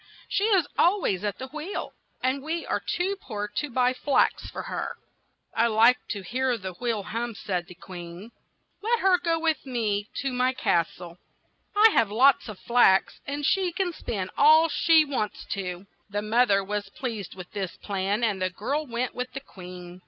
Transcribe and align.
She 0.27 0.45
is 0.45 0.65
al 0.79 0.99
ways 0.99 1.23
at 1.23 1.37
the 1.37 1.49
wheel, 1.49 1.93
and 2.23 2.41
we 2.41 2.65
are 2.65 2.79
too 2.79 3.15
poor 3.21 3.47
to 3.57 3.69
buy 3.69 3.93
flax 3.93 4.49
for 4.49 4.63
her." 4.63 4.97
"I 5.53 5.67
like 5.67 5.99
to 6.09 6.23
hear 6.23 6.57
the 6.57 6.71
wheel 6.73 7.03
hum," 7.03 7.35
said 7.35 7.67
the 7.67 7.75
queen. 7.75 8.31
"Let 8.81 9.01
her 9.01 9.19
go 9.19 9.37
with 9.37 9.63
me 9.63 10.09
to 10.23 10.33
my 10.33 10.53
cas 10.53 10.87
tle; 10.95 11.19
I 11.75 11.91
have 11.91 12.09
lots 12.09 12.49
of 12.49 12.57
flax, 12.57 13.19
and 13.27 13.45
she 13.45 13.71
can 13.71 13.93
spin 13.93 14.31
all 14.39 14.69
she 14.69 15.05
wants 15.05 15.45
to." 15.53 15.85
The 16.09 16.23
moth 16.23 16.49
er 16.49 16.63
was 16.63 16.89
pleased 16.89 17.35
with 17.35 17.51
this 17.51 17.77
plan, 17.77 18.23
and 18.23 18.41
the 18.41 18.49
girl 18.49 18.87
went 18.87 19.13
with 19.13 19.31
the 19.33 19.39
queen. 19.39 19.99